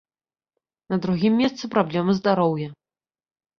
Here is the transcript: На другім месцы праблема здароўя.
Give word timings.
На 0.93 0.99
другім 1.03 1.37
месцы 1.43 1.71
праблема 1.77 2.19
здароўя. 2.23 2.69